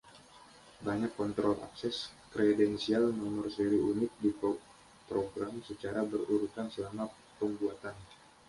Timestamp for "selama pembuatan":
6.75-7.93